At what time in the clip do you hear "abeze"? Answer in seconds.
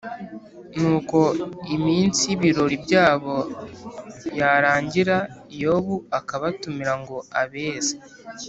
7.41-7.95